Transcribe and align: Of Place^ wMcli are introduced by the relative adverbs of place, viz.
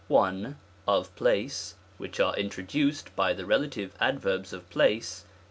Of 0.87 1.15
Place^ 1.15 1.75
wMcli 1.99 2.25
are 2.25 2.35
introduced 2.35 3.15
by 3.15 3.33
the 3.33 3.45
relative 3.45 3.93
adverbs 4.01 4.51
of 4.51 4.67
place, 4.71 5.21
viz. 5.21 5.29